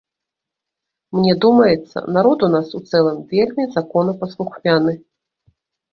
Мне 1.17 1.33
думаецца, 1.43 1.97
народ 2.17 2.39
у 2.47 2.51
нас 2.55 2.67
у 2.79 2.83
цэлым 2.93 3.17
вельмі 3.35 3.63
законапаслухмяны. 3.77 4.93